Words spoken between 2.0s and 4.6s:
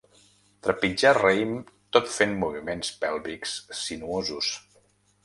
fent moviments pèlvics sinuosos.